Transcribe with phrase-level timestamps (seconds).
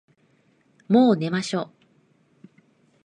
[0.89, 1.69] もう寝ましょ。